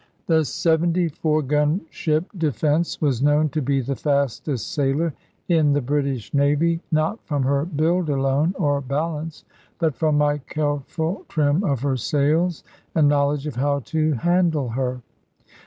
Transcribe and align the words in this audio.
The 0.25 0.43
74 0.45 1.43
gun 1.43 1.81
ship 1.91 2.25
Defence 2.35 2.99
was 2.99 3.21
known 3.21 3.49
to 3.49 3.61
be 3.61 3.81
the 3.81 3.95
fastest 3.95 4.71
sailer 4.73 5.13
in 5.47 5.73
the 5.73 5.81
British 5.81 6.33
Navy; 6.33 6.81
not 6.91 7.23
from 7.27 7.43
her 7.43 7.65
build 7.65 8.09
alone, 8.09 8.55
or 8.57 8.81
balance, 8.81 9.45
but 9.77 9.93
from 9.93 10.17
my 10.17 10.39
careful 10.39 11.25
trim 11.29 11.63
of 11.63 11.81
her 11.81 11.97
sails, 11.97 12.63
and 12.95 13.07
knowledge 13.09 13.45
of 13.45 13.57
how 13.57 13.81
to 13.93 14.13
handle 14.13 14.69
her. 14.69 15.03